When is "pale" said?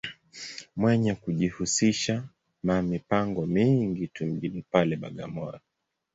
4.71-4.95